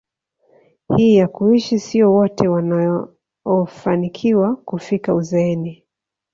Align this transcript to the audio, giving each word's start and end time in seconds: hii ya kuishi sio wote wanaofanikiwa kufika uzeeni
hii 0.97 1.15
ya 1.15 1.27
kuishi 1.27 1.79
sio 1.79 2.13
wote 2.13 2.47
wanaofanikiwa 2.47 4.55
kufika 4.55 5.15
uzeeni 5.15 5.83